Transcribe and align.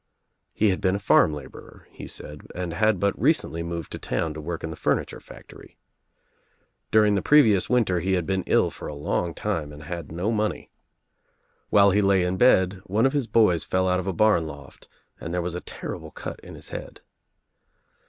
He 0.51 0.69
had 0.71 0.81
been 0.81 0.95
a 0.95 0.99
farm 0.99 1.31
laborer, 1.31 1.87
he 1.91 2.07
said, 2.07 2.47
and 2.55 2.73
had 2.73 2.99
but 2.99 3.21
recently 3.21 3.61
moved 3.61 3.91
to 3.91 3.99
town 3.99 4.33
to 4.33 4.41
work 4.41 4.63
in 4.63 4.71
the 4.71 4.75
furniture 4.75 5.19
factory. 5.19 5.77
Dur 6.89 7.05
ing 7.05 7.13
the 7.13 7.21
previous 7.21 7.69
winter 7.69 7.99
he 7.99 8.13
had 8.13 8.25
been 8.25 8.41
ill 8.47 8.71
for 8.71 8.87
a 8.87 8.95
long 8.95 9.35
time 9.35 9.71
and 9.71 9.83
had 9.83 10.11
no 10.11 10.31
money. 10.31 10.71
While 11.69 11.91
he 11.91 12.01
lay 12.01 12.23
in 12.23 12.37
bed 12.37 12.81
one 12.85 13.05
of 13.05 13.13
his 13.13 13.27
UNLIGHTED 13.27 13.35
LAMPS 13.47 13.63
79 13.65 13.65
■ 13.65 13.65
I 13.67 13.69
boys 13.69 13.69
fell 13.69 13.87
out 13.87 13.99
of 13.99 14.07
a 14.07 14.11
barn 14.13 14.47
loft 14.47 14.87
and 15.19 15.33
tbere 15.35 15.43
was 15.43 15.53
a 15.53 15.61
terrible 15.61 16.09
cut 16.09 16.39
in 16.39 16.55
his 16.55 16.69
head. 16.69 17.01